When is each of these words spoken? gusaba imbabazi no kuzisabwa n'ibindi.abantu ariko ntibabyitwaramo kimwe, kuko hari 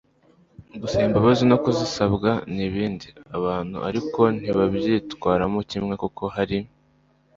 gusaba 0.81 1.03
imbabazi 1.09 1.43
no 1.51 1.57
kuzisabwa 1.63 2.31
n'ibindi.abantu 2.55 3.77
ariko 3.89 4.21
ntibabyitwaramo 4.39 5.59
kimwe, 5.69 5.93
kuko 6.03 6.23
hari 6.35 6.57